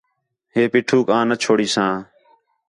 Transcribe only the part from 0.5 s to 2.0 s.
ہے پیٹھوک آں نہ چھوڑیساں